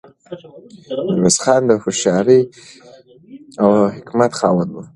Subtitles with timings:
[1.05, 2.41] میرویس خان د هوښیارۍ
[3.61, 4.77] او حکمت خاوند و.